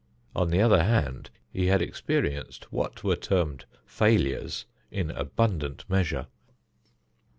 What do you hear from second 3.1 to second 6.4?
termed failures in abundant measure.